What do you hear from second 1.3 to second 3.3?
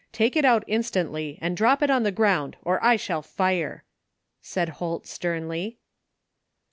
and drop it on the ground or I shall